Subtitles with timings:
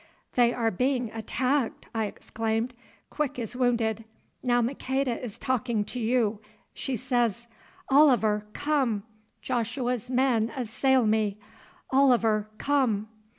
[0.33, 2.73] "They are being attacked!" I exclaimed.
[3.11, 4.03] "Quick is wounded.
[4.41, 6.39] Now Maqueda is talking to you.
[6.73, 7.47] She says,
[7.87, 9.03] 'Oliver, come!
[9.43, 11.37] Joshua's men assail me.
[11.91, 13.09] Oliver, come!